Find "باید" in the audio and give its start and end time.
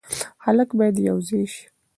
0.77-0.95